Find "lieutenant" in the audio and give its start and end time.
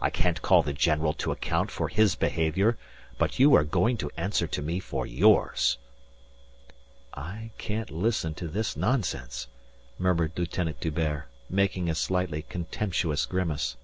10.38-10.80